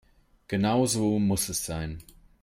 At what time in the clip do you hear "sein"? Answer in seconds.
1.63-2.01